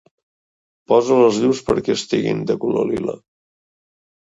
[0.91, 3.19] Posa les llums perquè estiguin de color lila.